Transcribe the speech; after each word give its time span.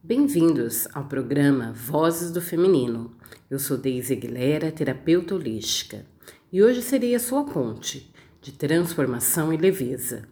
Bem-vindos 0.00 0.86
ao 0.94 1.06
programa 1.06 1.72
Vozes 1.72 2.30
do 2.30 2.40
Feminino. 2.40 3.10
Eu 3.50 3.58
sou 3.58 3.76
Deise 3.76 4.12
Aguilera, 4.12 4.70
terapeuta 4.70 5.34
holística, 5.34 6.06
e 6.52 6.62
hoje 6.62 6.82
serei 6.82 7.16
a 7.16 7.20
sua 7.20 7.42
ponte 7.42 8.14
de 8.40 8.52
transformação 8.52 9.52
e 9.52 9.56
leveza. 9.56 10.28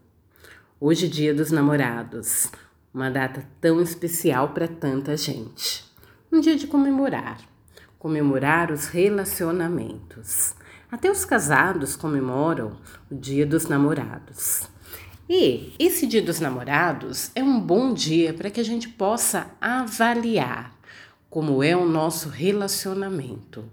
Hoje, 0.78 1.08
Dia 1.08 1.34
dos 1.34 1.50
Namorados, 1.50 2.48
uma 2.94 3.10
data 3.10 3.44
tão 3.60 3.82
especial 3.82 4.50
para 4.50 4.68
tanta 4.68 5.16
gente. 5.16 5.84
Um 6.30 6.40
dia 6.40 6.54
de 6.54 6.68
comemorar, 6.68 7.40
comemorar 7.98 8.70
os 8.70 8.86
relacionamentos. 8.86 10.54
Até 10.88 11.10
os 11.10 11.24
casados 11.24 11.96
comemoram 11.96 12.78
o 13.10 13.16
Dia 13.16 13.44
dos 13.44 13.66
Namorados. 13.66 14.75
E 15.28 15.72
esse 15.76 16.06
Dia 16.06 16.22
dos 16.22 16.38
Namorados 16.38 17.32
é 17.34 17.42
um 17.42 17.58
bom 17.58 17.92
dia 17.92 18.32
para 18.32 18.48
que 18.48 18.60
a 18.60 18.64
gente 18.64 18.88
possa 18.88 19.50
avaliar 19.60 20.72
como 21.28 21.64
é 21.64 21.76
o 21.76 21.84
nosso 21.84 22.28
relacionamento, 22.28 23.64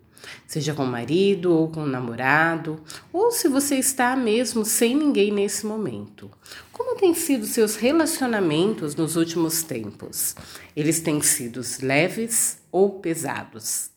seja 0.47 0.73
com 0.73 0.83
o 0.83 0.87
marido 0.87 1.53
ou 1.53 1.69
com 1.69 1.83
o 1.83 1.87
namorado, 1.87 2.81
ou 3.11 3.31
se 3.31 3.47
você 3.47 3.75
está 3.75 4.15
mesmo 4.15 4.65
sem 4.65 4.95
ninguém 4.95 5.31
nesse 5.31 5.63
momento. 5.67 6.31
Como 6.71 6.97
têm 6.97 7.13
sido 7.13 7.45
seus 7.45 7.75
relacionamentos 7.75 8.95
nos 8.95 9.15
últimos 9.15 9.61
tempos? 9.61 10.35
Eles 10.75 11.01
têm 11.01 11.21
sido 11.21 11.61
leves 11.83 12.57
ou 12.71 12.99
pesados? 12.99 13.91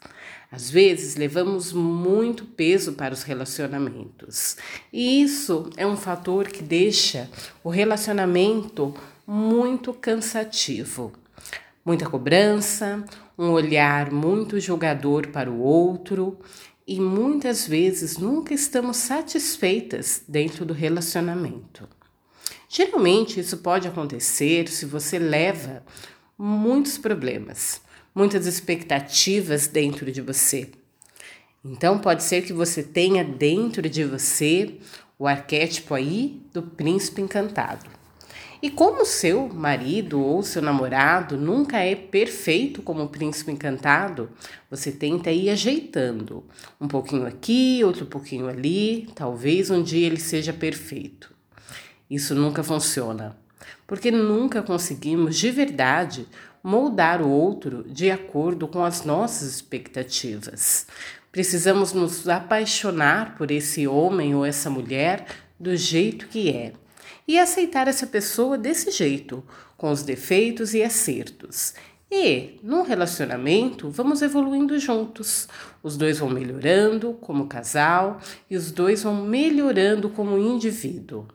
Às 0.50 0.70
vezes 0.70 1.16
levamos 1.16 1.72
muito 1.72 2.44
peso 2.44 2.92
para 2.92 3.12
os 3.12 3.24
relacionamentos, 3.24 4.56
e 4.92 5.22
isso 5.22 5.70
é 5.76 5.86
um 5.86 5.96
fator 5.96 6.48
que 6.48 6.62
deixa 6.62 7.28
o 7.64 7.68
relacionamento 7.68 8.94
muito 9.26 9.92
cansativo. 9.92 11.12
Muita 11.84 12.08
cobrança, 12.08 13.04
um 13.36 13.50
olhar 13.50 14.10
muito 14.12 14.60
julgador 14.60 15.28
para 15.28 15.50
o 15.50 15.60
outro, 15.60 16.38
e 16.86 17.00
muitas 17.00 17.66
vezes 17.66 18.16
nunca 18.16 18.54
estamos 18.54 18.98
satisfeitas 18.98 20.22
dentro 20.28 20.64
do 20.64 20.72
relacionamento. 20.72 21.88
Geralmente 22.68 23.40
isso 23.40 23.58
pode 23.58 23.88
acontecer 23.88 24.68
se 24.68 24.86
você 24.86 25.18
leva 25.18 25.82
muitos 26.38 26.98
problemas 26.98 27.80
muitas 28.16 28.46
expectativas 28.46 29.66
dentro 29.66 30.10
de 30.10 30.22
você. 30.22 30.70
Então 31.62 31.98
pode 31.98 32.22
ser 32.22 32.42
que 32.42 32.52
você 32.52 32.82
tenha 32.82 33.22
dentro 33.22 33.86
de 33.90 34.04
você 34.04 34.78
o 35.18 35.26
arquétipo 35.26 35.92
aí 35.92 36.40
do 36.50 36.62
príncipe 36.62 37.20
encantado. 37.20 37.90
E 38.62 38.70
como 38.70 39.04
seu 39.04 39.48
marido 39.48 40.18
ou 40.18 40.42
seu 40.42 40.62
namorado 40.62 41.36
nunca 41.36 41.78
é 41.78 41.94
perfeito 41.94 42.80
como 42.80 43.02
o 43.02 43.08
príncipe 43.08 43.52
encantado, 43.52 44.30
você 44.70 44.90
tenta 44.90 45.30
ir 45.30 45.50
ajeitando, 45.50 46.42
um 46.80 46.88
pouquinho 46.88 47.26
aqui, 47.26 47.82
outro 47.84 48.06
pouquinho 48.06 48.48
ali, 48.48 49.08
talvez 49.14 49.70
um 49.70 49.82
dia 49.82 50.06
ele 50.06 50.18
seja 50.18 50.54
perfeito. 50.54 51.34
Isso 52.08 52.34
nunca 52.34 52.62
funciona, 52.62 53.36
porque 53.86 54.10
nunca 54.10 54.62
conseguimos 54.62 55.36
de 55.36 55.50
verdade 55.50 56.26
moldar 56.62 57.22
o 57.22 57.28
outro 57.28 57.84
de 57.84 58.10
acordo 58.10 58.66
com 58.66 58.84
as 58.84 59.04
nossas 59.04 59.54
expectativas. 59.54 60.86
Precisamos 61.30 61.92
nos 61.92 62.28
apaixonar 62.28 63.36
por 63.36 63.50
esse 63.50 63.86
homem 63.86 64.34
ou 64.34 64.44
essa 64.44 64.70
mulher 64.70 65.26
do 65.60 65.76
jeito 65.76 66.28
que 66.28 66.50
é 66.50 66.72
e 67.28 67.38
aceitar 67.38 67.88
essa 67.88 68.06
pessoa 68.06 68.56
desse 68.56 68.90
jeito, 68.90 69.44
com 69.76 69.90
os 69.90 70.02
defeitos 70.02 70.74
e 70.74 70.82
acertos. 70.82 71.74
E, 72.10 72.60
num 72.62 72.82
relacionamento, 72.82 73.90
vamos 73.90 74.22
evoluindo 74.22 74.78
juntos. 74.78 75.48
Os 75.82 75.96
dois 75.96 76.18
vão 76.18 76.30
melhorando 76.30 77.14
como 77.14 77.48
casal 77.48 78.20
e 78.48 78.56
os 78.56 78.70
dois 78.70 79.02
vão 79.02 79.26
melhorando 79.26 80.08
como 80.08 80.38
indivíduo. 80.38 81.26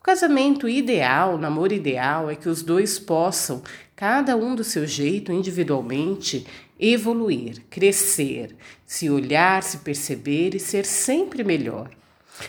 O 0.00 0.02
casamento 0.02 0.66
ideal, 0.66 1.34
o 1.34 1.38
namoro 1.38 1.74
ideal, 1.74 2.30
é 2.30 2.34
que 2.34 2.48
os 2.48 2.62
dois 2.62 2.98
possam, 2.98 3.62
cada 3.94 4.34
um 4.34 4.54
do 4.54 4.64
seu 4.64 4.86
jeito, 4.86 5.30
individualmente, 5.30 6.46
evoluir, 6.78 7.62
crescer, 7.68 8.56
se 8.86 9.10
olhar, 9.10 9.62
se 9.62 9.76
perceber 9.80 10.54
e 10.54 10.58
ser 10.58 10.86
sempre 10.86 11.44
melhor. 11.44 11.90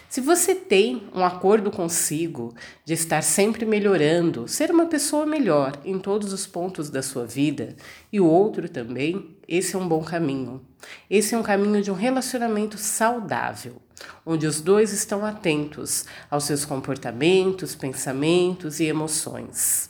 Se 0.09 0.22
você 0.22 0.56
tem 0.56 1.07
um 1.13 1.24
acordo 1.24 1.72
consigo 1.72 2.53
de 2.85 2.94
estar 2.94 3.22
sempre 3.22 3.66
melhorando, 3.66 4.47
ser 4.47 4.72
uma 4.72 4.85
pessoa 4.85 5.25
melhor 5.25 5.79
em 5.84 6.00
todos 6.00 6.34
os 6.34 6.46
pontos 6.46 6.90
da 6.90 7.02
sua 7.02 7.25
vida 7.25 7.75
e 8.12 8.19
o 8.19 8.25
outro 8.25 8.69
também, 8.69 9.35
esse 9.47 9.75
é 9.75 9.79
um 9.79 9.88
bom 9.88 10.03
caminho. 10.03 10.62
Esse 11.09 11.35
é 11.35 11.38
um 11.38 11.44
caminho 11.44 11.81
de 11.81 11.91
um 11.91 11.96
relacionamento 11.96 12.78
saudável, 12.78 13.81
onde 14.25 14.47
os 14.47 14.62
dois 14.62 14.94
estão 14.94 15.25
atentos 15.25 16.06
aos 16.29 16.46
seus 16.46 16.66
comportamentos, 16.66 17.75
pensamentos 17.75 18.79
e 18.79 18.85
emoções. 18.85 19.90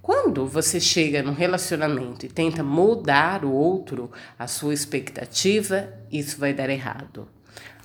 Quando 0.00 0.46
você 0.46 0.78
chega 0.78 1.22
num 1.22 1.32
relacionamento 1.32 2.26
e 2.26 2.28
tenta 2.28 2.62
moldar 2.62 3.44
o 3.44 3.50
outro 3.50 4.10
à 4.38 4.46
sua 4.46 4.74
expectativa, 4.74 5.88
isso 6.12 6.38
vai 6.38 6.52
dar 6.52 6.68
errado. 6.68 7.26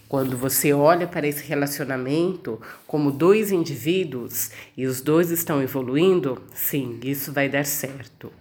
Quando 0.10 0.36
você 0.36 0.74
olha 0.74 1.06
para 1.06 1.28
esse 1.28 1.44
relacionamento 1.44 2.60
como 2.88 3.12
dois 3.12 3.52
indivíduos 3.52 4.50
e 4.76 4.88
os 4.88 5.02
dois 5.02 5.30
estão 5.30 5.62
evoluindo, 5.62 6.42
sim, 6.52 7.00
isso 7.04 7.32
vai 7.32 7.48
dar 7.48 7.64
certo. 7.64 8.34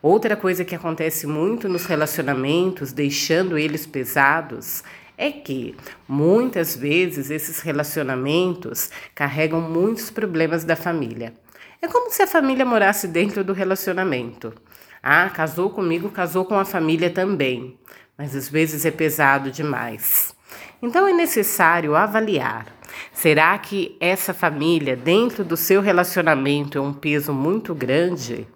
Outra 0.00 0.34
coisa 0.34 0.64
que 0.64 0.74
acontece 0.74 1.26
muito 1.26 1.68
nos 1.68 1.84
relacionamentos, 1.84 2.90
deixando 2.90 3.58
eles 3.58 3.84
pesados, 3.84 4.82
é 5.18 5.30
que 5.30 5.76
muitas 6.08 6.74
vezes 6.74 7.30
esses 7.30 7.60
relacionamentos 7.60 8.90
carregam 9.14 9.60
muitos 9.60 10.10
problemas 10.10 10.64
da 10.64 10.74
família. 10.74 11.34
É 11.82 11.86
como 11.86 12.10
se 12.10 12.22
a 12.22 12.26
família 12.26 12.64
morasse 12.64 13.06
dentro 13.06 13.44
do 13.44 13.52
relacionamento. 13.52 14.54
Ah, 15.02 15.28
casou 15.28 15.68
comigo, 15.68 16.08
casou 16.08 16.46
com 16.46 16.58
a 16.58 16.64
família 16.64 17.10
também, 17.10 17.76
mas 18.16 18.34
às 18.34 18.48
vezes 18.48 18.84
é 18.84 18.90
pesado 18.90 19.50
demais. 19.50 20.34
Então 20.80 21.06
é 21.08 21.12
necessário 21.12 21.94
avaliar: 21.94 22.66
será 23.12 23.56
que 23.58 23.96
essa 24.00 24.34
família, 24.34 24.96
dentro 24.96 25.44
do 25.44 25.56
seu 25.56 25.80
relacionamento, 25.80 26.78
é 26.78 26.80
um 26.80 26.92
peso 26.92 27.32
muito 27.32 27.74
grande? 27.74 28.46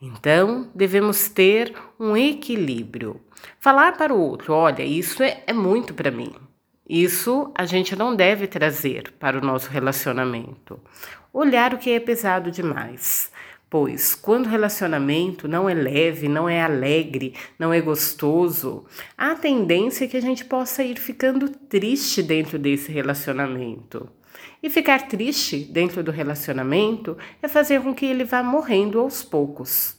Então 0.00 0.70
devemos 0.74 1.28
ter 1.28 1.74
um 1.98 2.16
equilíbrio. 2.16 3.20
Falar 3.58 3.96
para 3.96 4.14
o 4.14 4.20
outro: 4.20 4.52
olha, 4.52 4.82
isso 4.82 5.22
é, 5.22 5.42
é 5.46 5.52
muito 5.52 5.94
para 5.94 6.10
mim. 6.10 6.32
Isso 6.88 7.50
a 7.54 7.64
gente 7.64 7.96
não 7.96 8.14
deve 8.14 8.46
trazer 8.46 9.12
para 9.18 9.38
o 9.38 9.44
nosso 9.44 9.68
relacionamento. 9.70 10.80
Olhar 11.32 11.74
o 11.74 11.78
que 11.78 11.90
é 11.90 11.98
pesado 11.98 12.50
demais. 12.50 13.32
Pois 13.68 14.14
quando 14.14 14.46
o 14.46 14.48
relacionamento 14.48 15.48
não 15.48 15.68
é 15.68 15.74
leve, 15.74 16.28
não 16.28 16.48
é 16.48 16.62
alegre, 16.62 17.34
não 17.58 17.72
é 17.72 17.80
gostoso, 17.80 18.84
há 19.18 19.34
tendência 19.34 20.06
que 20.06 20.16
a 20.16 20.22
gente 20.22 20.44
possa 20.44 20.84
ir 20.84 20.98
ficando 20.98 21.48
triste 21.48 22.22
dentro 22.22 22.58
desse 22.58 22.92
relacionamento. 22.92 24.08
E 24.62 24.70
ficar 24.70 25.08
triste 25.08 25.58
dentro 25.58 26.02
do 26.02 26.12
relacionamento 26.12 27.16
é 27.42 27.48
fazer 27.48 27.82
com 27.82 27.94
que 27.94 28.06
ele 28.06 28.24
vá 28.24 28.42
morrendo 28.42 29.00
aos 29.00 29.22
poucos. 29.22 29.96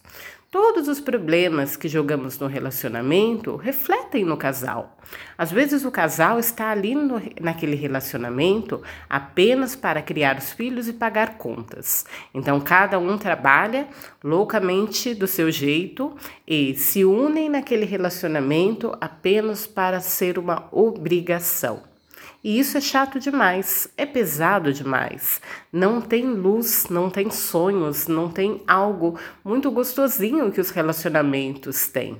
Todos 0.49 0.87
os 0.87 1.01
problemas 1.01 1.75
que 1.75 1.89
jogamos 1.89 2.39
no 2.39 2.47
relacionamento 2.47 3.57
refletem 3.57 4.23
no 4.23 4.37
casal. 4.37 4.97
Às 5.37 5.51
vezes 5.51 5.83
o 5.83 5.91
casal 5.91 6.39
está 6.39 6.69
ali 6.69 6.95
no, 6.95 7.21
naquele 7.41 7.75
relacionamento 7.75 8.81
apenas 9.09 9.75
para 9.75 10.01
criar 10.01 10.37
os 10.37 10.53
filhos 10.53 10.87
e 10.87 10.93
pagar 10.93 11.37
contas. 11.37 12.05
Então 12.33 12.61
cada 12.61 12.97
um 12.97 13.17
trabalha 13.17 13.89
loucamente 14.23 15.13
do 15.13 15.27
seu 15.27 15.51
jeito 15.51 16.15
e 16.47 16.73
se 16.75 17.03
unem 17.03 17.49
naquele 17.49 17.85
relacionamento 17.85 18.95
apenas 19.01 19.67
para 19.67 19.99
ser 19.99 20.39
uma 20.39 20.69
obrigação. 20.71 21.96
E 22.43 22.59
isso 22.59 22.77
é 22.77 22.81
chato 22.81 23.19
demais, 23.19 23.87
é 23.97 24.05
pesado 24.05 24.71
demais. 24.71 25.41
Não 25.71 25.99
tem 25.99 26.25
luz, 26.25 26.87
não 26.89 27.09
tem 27.09 27.29
sonhos, 27.29 28.07
não 28.07 28.29
tem 28.29 28.61
algo 28.67 29.19
muito 29.43 29.71
gostosinho 29.71 30.51
que 30.51 30.61
os 30.61 30.69
relacionamentos 30.69 31.87
têm. 31.87 32.19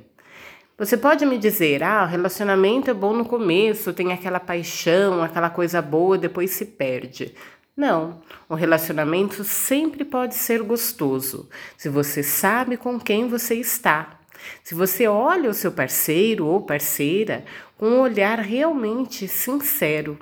Você 0.78 0.96
pode 0.96 1.26
me 1.26 1.40
dizer, 1.40 1.82
ah, 1.82 2.04
o 2.04 2.08
relacionamento 2.08 2.92
é 2.92 2.94
bom 2.94 3.12
no 3.12 3.26
começo, 3.26 3.94
tem 3.94 4.14
aquela 4.14 4.40
paixão, 4.40 5.24
aquela 5.24 5.50
coisa 5.50 5.82
boa, 5.82 6.18
depois 6.18 6.52
se 6.52 6.66
perde. 6.66 7.34
Não, 7.76 8.20
um 8.50 8.56
relacionamento 8.56 9.44
sempre 9.44 10.04
pode 10.04 10.36
ser 10.36 10.64
gostoso, 10.64 11.48
se 11.78 11.90
você 11.90 12.24
sabe 12.24 12.76
com 12.76 13.00
quem 13.00 13.28
você 13.28 13.54
está, 13.56 14.17
se 14.64 14.76
você 14.76 15.08
olha 15.08 15.50
o 15.50 15.54
seu 15.54 15.72
parceiro 15.72 16.46
ou 16.46 16.62
parceira 16.62 17.44
com 17.78 17.88
um 17.88 18.00
olhar 18.00 18.40
realmente 18.40 19.28
sincero, 19.28 20.18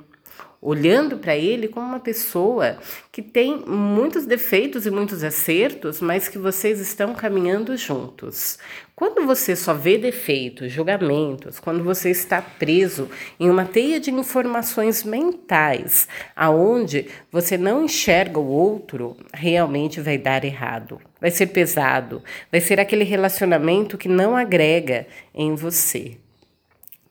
olhando 0.60 1.18
para 1.18 1.36
ele 1.36 1.68
como 1.68 1.86
uma 1.86 2.00
pessoa 2.00 2.78
que 3.12 3.22
tem 3.22 3.64
muitos 3.66 4.26
defeitos 4.26 4.86
e 4.86 4.90
muitos 4.90 5.22
acertos, 5.22 6.00
mas 6.00 6.28
que 6.28 6.38
vocês 6.38 6.80
estão 6.80 7.14
caminhando 7.14 7.76
juntos. 7.76 8.58
Quando 8.94 9.26
você 9.26 9.54
só 9.54 9.74
vê 9.74 9.98
defeitos, 9.98 10.72
julgamentos, 10.72 11.60
quando 11.60 11.84
você 11.84 12.10
está 12.10 12.40
preso 12.40 13.10
em 13.38 13.50
uma 13.50 13.66
teia 13.66 14.00
de 14.00 14.10
informações 14.10 15.04
mentais, 15.04 16.08
aonde 16.34 17.06
você 17.30 17.58
não 17.58 17.84
enxerga 17.84 18.38
o 18.38 18.48
outro, 18.48 19.16
realmente 19.34 20.00
vai 20.00 20.16
dar 20.16 20.44
errado. 20.44 20.98
Vai 21.20 21.30
ser 21.30 21.48
pesado, 21.48 22.22
vai 22.50 22.60
ser 22.60 22.80
aquele 22.80 23.04
relacionamento 23.04 23.98
que 23.98 24.08
não 24.08 24.34
agrega 24.34 25.06
em 25.34 25.54
você. 25.54 26.16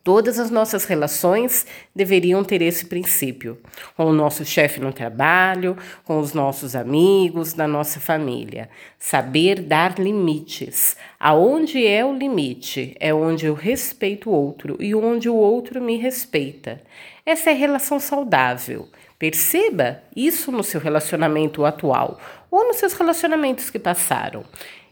Todas 0.05 0.37
as 0.37 0.51
nossas 0.51 0.85
relações 0.85 1.65
deveriam 1.95 2.43
ter 2.43 2.61
esse 2.61 2.85
princípio, 2.85 3.57
com 3.97 4.05
o 4.05 4.13
nosso 4.13 4.45
chefe 4.45 4.79
no 4.79 4.93
trabalho, 4.93 5.75
com 6.03 6.19
os 6.19 6.31
nossos 6.31 6.75
amigos, 6.75 7.53
da 7.53 7.67
nossa 7.67 7.99
família. 7.99 8.69
Saber 8.99 9.61
dar 9.61 9.97
limites. 9.97 10.95
Aonde 11.19 11.83
é 11.87 12.05
o 12.05 12.15
limite? 12.15 12.95
É 12.99 13.15
onde 13.15 13.47
eu 13.47 13.55
respeito 13.55 14.29
o 14.29 14.33
outro 14.33 14.77
e 14.79 14.93
onde 14.93 15.27
o 15.27 15.33
outro 15.33 15.81
me 15.81 15.97
respeita. 15.97 16.79
Essa 17.25 17.49
é 17.49 17.53
relação 17.53 17.99
saudável. 17.99 18.87
Perceba 19.17 20.03
isso 20.15 20.51
no 20.51 20.63
seu 20.63 20.79
relacionamento 20.79 21.65
atual 21.65 22.19
ou 22.51 22.67
nos 22.67 22.77
seus 22.77 22.93
relacionamentos 22.93 23.71
que 23.71 23.79
passaram. 23.79 24.45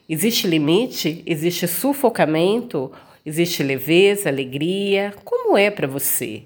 Existe 0.10 0.48
limite? 0.48 1.22
Existe 1.28 1.68
sufocamento? 1.68 2.92
Existe 3.26 3.64
leveza, 3.64 4.28
alegria? 4.28 5.14
Como 5.24 5.58
é 5.58 5.72
para 5.72 5.88
você? 5.88 6.44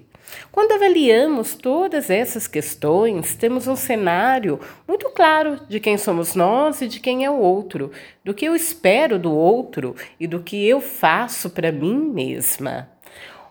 Quando 0.52 0.72
avaliamos 0.72 1.56
todas 1.56 2.08
essas 2.08 2.46
questões, 2.46 3.34
temos 3.34 3.66
um 3.66 3.74
cenário 3.74 4.60
muito 4.86 5.10
claro 5.10 5.58
de 5.68 5.80
quem 5.80 5.98
somos 5.98 6.36
nós 6.36 6.80
e 6.80 6.86
de 6.86 7.00
quem 7.00 7.24
é 7.24 7.30
o 7.30 7.38
outro, 7.38 7.90
do 8.24 8.32
que 8.32 8.44
eu 8.44 8.54
espero 8.54 9.18
do 9.18 9.32
outro 9.32 9.96
e 10.20 10.28
do 10.28 10.40
que 10.40 10.68
eu 10.68 10.80
faço 10.80 11.50
para 11.50 11.72
mim 11.72 11.98
mesma. 11.98 12.88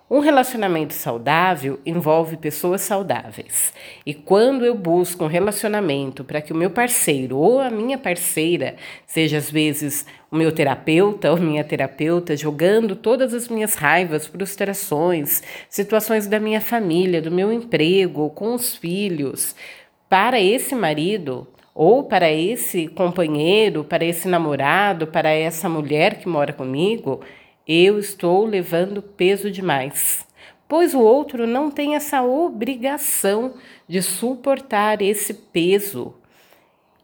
Um 0.10 0.20
relacionamento 0.20 0.94
saudável 0.94 1.82
envolve 1.86 2.38
pessoas 2.38 2.80
saudáveis. 2.80 3.74
E 4.06 4.14
quando 4.14 4.66
eu 4.66 4.74
busco 4.74 5.26
um 5.26 5.28
relacionamento 5.28 6.24
para 6.24 6.42
que 6.42 6.54
o 6.54 6.56
meu 6.56 6.70
parceiro 6.70 7.38
ou 7.38 7.60
a 7.60 7.70
minha 7.70 7.98
parceira 7.98 8.78
seja 9.06 9.38
às 9.38 9.52
vezes 9.52 10.06
o 10.32 10.38
meu 10.38 10.54
terapeuta 10.54 11.30
ou 11.30 11.38
minha 11.38 11.62
terapeuta, 11.62 12.38
jogando 12.38 12.96
todas 12.96 13.34
as 13.34 13.50
minhas 13.50 13.74
raivas, 13.74 14.26
frustrações, 14.26 15.44
situações 15.70 16.26
da 16.26 16.40
minha 16.40 16.62
família, 16.62 17.22
do 17.22 17.30
meu 17.30 17.52
emprego, 17.52 18.30
com 18.30 18.54
os 18.54 18.78
filhos, 18.78 19.58
para 20.08 20.40
esse 20.40 20.74
marido 20.74 21.46
ou 21.76 22.06
para 22.06 22.32
esse 22.32 22.88
companheiro, 22.88 23.84
para 23.84 24.06
esse 24.06 24.26
namorado, 24.30 25.06
para 25.06 25.32
essa 25.32 25.68
mulher 25.68 26.18
que 26.18 26.30
mora 26.30 26.54
comigo, 26.54 27.20
eu 27.68 28.00
estou 28.00 28.46
levando 28.46 29.02
peso 29.02 29.52
demais, 29.52 30.26
pois 30.68 30.94
o 30.94 31.00
outro 31.00 31.46
não 31.46 31.70
tem 31.70 31.96
essa 31.96 32.24
obrigação 32.24 33.56
de 33.88 34.02
suportar 34.02 35.02
esse 35.02 35.34
peso. 35.34 36.14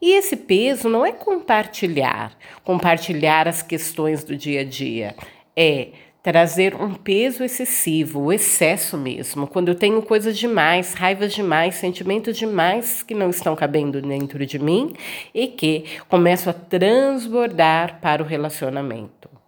E 0.02 0.12
esse 0.12 0.36
peso 0.36 0.90
não 0.90 1.06
é 1.06 1.12
compartilhar, 1.12 2.38
compartilhar 2.64 3.48
as 3.48 3.62
questões 3.62 4.24
do 4.24 4.36
dia 4.36 4.62
a 4.62 4.64
dia, 4.64 5.16
é 5.56 5.90
trazer 6.22 6.74
um 6.76 6.94
peso 6.94 7.44
excessivo, 7.44 8.22
o 8.22 8.32
excesso 8.32 8.98
mesmo, 8.98 9.46
quando 9.46 9.68
eu 9.68 9.76
tenho 9.76 10.02
coisas 10.02 10.38
demais, 10.38 10.94
raivas 10.94 11.34
demais, 11.34 11.76
sentimentos 11.76 12.38
demais 12.38 13.04
que 13.04 13.14
não 13.14 13.30
estão 13.30 13.54
cabendo 13.58 14.02
dentro 14.02 14.46
de 14.46 14.58
mim 14.58 14.94
e 15.34 15.48
que 15.48 15.84
começo 16.08 16.50
a 16.50 16.54
transbordar 16.54 18.00
para 18.00 18.24
o 18.24 18.26
relacionamento. 18.26 19.43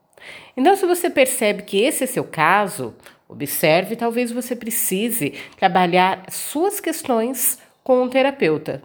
Então, 0.56 0.76
se 0.76 0.86
você 0.86 1.10
percebe 1.10 1.64
que 1.64 1.82
esse 1.82 2.04
é 2.04 2.08
seu 2.08 2.24
caso, 2.24 2.96
observe, 3.28 3.96
talvez 3.96 4.32
você 4.32 4.56
precise 4.56 5.34
trabalhar 5.58 6.26
suas 6.30 6.80
questões 6.80 7.60
com 7.84 8.04
um 8.04 8.10
terapeuta, 8.10 8.82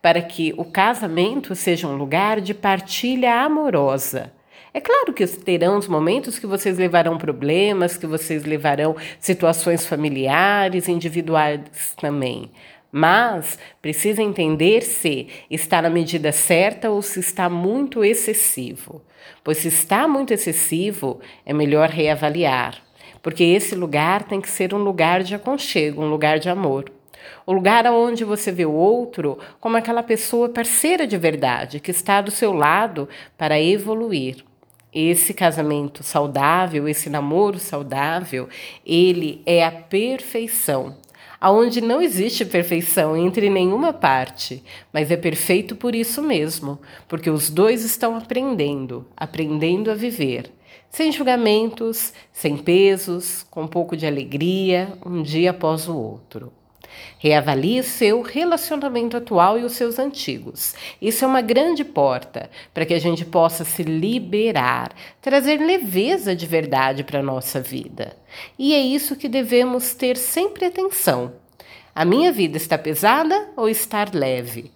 para 0.00 0.20
que 0.22 0.54
o 0.56 0.64
casamento 0.64 1.54
seja 1.54 1.86
um 1.86 1.96
lugar 1.96 2.40
de 2.40 2.54
partilha 2.54 3.42
amorosa. 3.42 4.32
É 4.72 4.80
claro 4.80 5.12
que 5.12 5.26
terão 5.26 5.76
os 5.78 5.88
momentos 5.88 6.38
que 6.38 6.46
vocês 6.46 6.78
levarão 6.78 7.18
problemas, 7.18 7.96
que 7.96 8.06
vocês 8.06 8.44
levarão 8.44 8.94
situações 9.18 9.84
familiares, 9.84 10.88
individuais 10.88 11.94
também. 12.00 12.50
Mas 12.92 13.58
precisa 13.80 14.22
entender 14.22 14.82
se 14.82 15.28
está 15.48 15.80
na 15.80 15.90
medida 15.90 16.32
certa 16.32 16.90
ou 16.90 17.00
se 17.02 17.20
está 17.20 17.48
muito 17.48 18.04
excessivo. 18.04 19.00
Pois 19.44 19.58
se 19.58 19.68
está 19.68 20.08
muito 20.08 20.32
excessivo, 20.32 21.20
é 21.46 21.52
melhor 21.52 21.88
reavaliar, 21.88 22.82
porque 23.22 23.44
esse 23.44 23.74
lugar 23.74 24.24
tem 24.24 24.40
que 24.40 24.50
ser 24.50 24.74
um 24.74 24.78
lugar 24.78 25.22
de 25.22 25.34
aconchego, 25.34 26.02
um 26.02 26.08
lugar 26.08 26.38
de 26.38 26.48
amor. 26.48 26.90
O 27.46 27.52
lugar 27.52 27.86
onde 27.86 28.24
você 28.24 28.50
vê 28.50 28.64
o 28.64 28.72
outro 28.72 29.38
como 29.60 29.76
aquela 29.76 30.02
pessoa 30.02 30.48
parceira 30.48 31.06
de 31.06 31.16
verdade 31.16 31.78
que 31.78 31.90
está 31.90 32.20
do 32.20 32.30
seu 32.30 32.52
lado 32.52 33.08
para 33.36 33.60
evoluir. 33.60 34.44
Esse 34.92 35.32
casamento 35.32 36.02
saudável, 36.02 36.88
esse 36.88 37.08
namoro 37.08 37.58
saudável, 37.58 38.48
ele 38.84 39.40
é 39.46 39.64
a 39.64 39.70
perfeição 39.70 40.96
aonde 41.40 41.80
não 41.80 42.02
existe 42.02 42.44
perfeição 42.44 43.16
entre 43.16 43.48
nenhuma 43.48 43.92
parte, 43.92 44.62
mas 44.92 45.10
é 45.10 45.16
perfeito 45.16 45.74
por 45.74 45.94
isso 45.94 46.22
mesmo, 46.22 46.78
porque 47.08 47.30
os 47.30 47.48
dois 47.48 47.84
estão 47.84 48.16
aprendendo, 48.16 49.06
aprendendo 49.16 49.90
a 49.90 49.94
viver, 49.94 50.52
sem 50.90 51.10
julgamentos, 51.10 52.12
sem 52.32 52.56
pesos, 52.56 53.44
com 53.50 53.62
um 53.62 53.68
pouco 53.68 53.96
de 53.96 54.06
alegria, 54.06 54.92
um 55.06 55.22
dia 55.22 55.52
após 55.52 55.88
o 55.88 55.96
outro. 55.96 56.52
Reavalie 57.18 57.82
seu 57.82 58.22
relacionamento 58.22 59.16
atual 59.16 59.58
e 59.58 59.64
os 59.64 59.72
seus 59.72 59.98
antigos. 59.98 60.74
Isso 61.00 61.24
é 61.24 61.28
uma 61.28 61.40
grande 61.40 61.84
porta 61.84 62.48
para 62.72 62.86
que 62.86 62.94
a 62.94 62.98
gente 62.98 63.24
possa 63.24 63.64
se 63.64 63.82
liberar, 63.82 64.92
trazer 65.20 65.58
leveza 65.58 66.34
de 66.34 66.46
verdade 66.46 67.04
para 67.04 67.20
a 67.20 67.22
nossa 67.22 67.60
vida. 67.60 68.16
E 68.58 68.74
é 68.74 68.80
isso 68.80 69.16
que 69.16 69.28
devemos 69.28 69.94
ter 69.94 70.16
sempre 70.16 70.64
atenção. 70.64 71.32
A 71.94 72.04
minha 72.04 72.32
vida 72.32 72.56
está 72.56 72.78
pesada 72.78 73.50
ou 73.56 73.68
está 73.68 74.06
leve? 74.12 74.72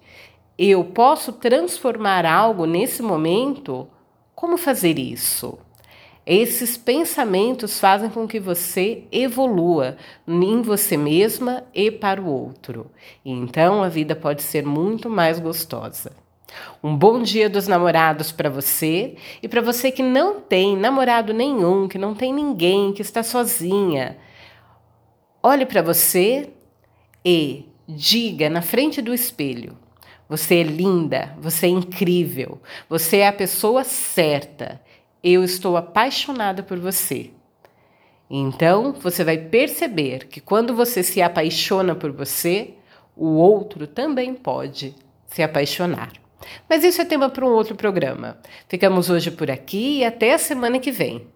Eu 0.59 0.85
posso 0.85 1.33
transformar 1.33 2.27
algo 2.27 2.67
nesse 2.67 3.03
momento? 3.03 3.89
Como 4.35 4.57
fazer 4.57 4.99
isso? 4.99 5.59
Esses 6.27 6.79
pensamentos 6.79 7.79
fazem 7.79 8.09
com 8.09 8.27
que 8.27 8.41
você 8.41 9.05
evolua 9.13 9.99
em 10.27 10.63
você 10.63 10.97
mesma 10.97 11.65
e 11.75 11.91
para 11.91 12.21
o 12.21 12.27
outro. 12.27 12.91
E 13.23 13.31
então 13.31 13.83
a 13.83 13.91
vida 13.91 14.17
pode 14.17 14.43
ser 14.43 14.65
muito 14.65 15.11
mais 15.11 15.39
gostosa. 15.39 16.13
Um 16.83 16.97
bom 16.97 17.21
dia 17.21 17.51
dos 17.51 17.69
namorados 17.69 18.33
para 18.33 18.49
você 18.49 19.17
e 19.43 19.49
para 19.49 19.61
você 19.61 19.91
que 19.91 20.03
não 20.03 20.41
tem 20.41 20.77
namorado 20.77 21.35
nenhum, 21.35 21.89
que 21.89 21.99
não 21.99 22.15
tem 22.15 22.33
ninguém, 22.33 22.93
que 22.93 23.03
está 23.03 23.23
sozinha. 23.23 24.17
Olhe 25.43 25.67
para 25.67 25.83
você 25.83 26.49
e 27.23 27.69
diga 27.87 28.49
na 28.49 28.63
frente 28.63 29.03
do 29.03 29.13
espelho: 29.13 29.77
Você 30.27 30.61
é 30.61 30.63
linda, 30.63 31.37
você 31.39 31.67
é 31.67 31.71
incrível, 31.71 32.63
você 32.89 33.19
é 33.19 33.29
a 33.29 33.33
pessoa 33.33 33.85
certa 33.85 34.81
eu 35.25 35.43
estou 35.43 35.75
apaixonada 35.79 36.63
por 36.63 36.79
você. 36.79 37.31
Então, 38.29 38.93
você 38.93 39.25
vai 39.25 39.39
perceber 39.39 40.27
que 40.27 40.39
quando 40.39 40.75
você 40.75 41.03
se 41.03 41.23
apaixona 41.23 41.95
por 41.95 42.13
você, 42.13 42.75
o 43.17 43.37
outro 43.37 43.87
também 43.87 44.35
pode 44.35 44.95
se 45.27 45.43
apaixonar. 45.43 46.13
Mas 46.69 46.85
isso 46.85 47.01
é 47.01 47.07
tema 47.07 47.31
para 47.31 47.45
um 47.47 47.53
outro 47.53 47.75
programa. 47.75 48.39
Ficamos 48.69 49.09
hoje 49.09 49.31
por 49.31 49.51
aqui 49.51 50.01
e 50.01 50.05
até 50.05 50.35
a 50.35 50.39
semana 50.39 50.79
que 50.79 50.93
vem. 50.93 51.27